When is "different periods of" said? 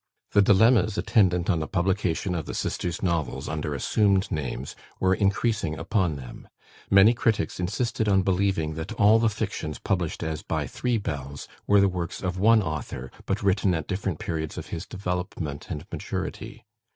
13.85-14.69